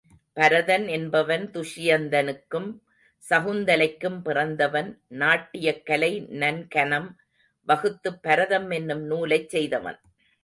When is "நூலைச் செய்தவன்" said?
9.05-9.99